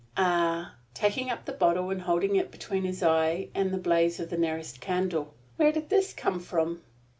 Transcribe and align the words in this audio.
"Ah," 0.17 0.73
taking 0.95 1.29
up 1.29 1.45
the 1.45 1.51
bottle 1.51 1.91
and 1.91 2.01
holding 2.01 2.35
it 2.35 2.49
between 2.49 2.81
his 2.85 3.03
eye 3.03 3.49
and 3.53 3.69
the 3.71 3.77
blaze 3.77 4.19
of 4.19 4.31
the 4.31 4.35
nearest 4.35 4.81
candle, 4.81 5.35
"where 5.57 5.71
did 5.71 5.89
this 5.89 6.11
come 6.11 6.39
from?" 6.39 6.81